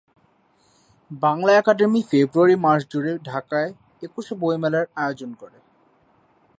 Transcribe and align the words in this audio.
Bangla 1.21 1.51
academy 1.53 2.01
February 2.09 2.55
মাস 2.55 2.81
জুড়ে 2.91 3.11
ঢাকায় 3.23 3.69
একুশে 4.03 4.33
বইমেলার 4.41 4.85
আয়োজন 4.95 5.31
করে। 5.33 5.57